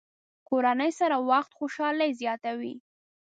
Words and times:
کورنۍ 0.49 0.91
سره 0.99 1.15
وخت 1.29 1.51
خوشحالي 1.59 2.09
زیاتوي. 2.19 2.75